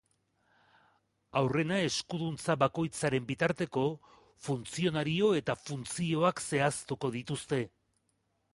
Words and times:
Aurrena, 1.41 1.77
eskuduntza 1.89 2.55
bakoitzaren 2.63 3.27
bitarteko, 3.33 3.83
funtzionario 4.47 5.31
eta 5.43 5.57
funtzioak 5.67 6.45
zehaztuko 6.49 7.13
dituzte. 7.19 7.65